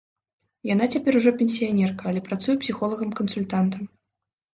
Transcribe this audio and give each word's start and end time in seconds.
Яна 0.67 0.85
цяпер 0.95 1.17
ужо 1.19 1.33
пенсіянерка, 1.41 2.03
але 2.11 2.23
працуе 2.29 2.55
псіхолагам-кансультантам. 2.63 3.83